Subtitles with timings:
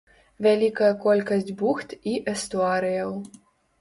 [0.45, 3.11] Вялікая колькасць бухт і эстуарыяў.